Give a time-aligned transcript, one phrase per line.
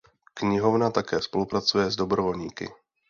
[0.33, 2.69] Knihovna také spolupracuje s dobrovolníky.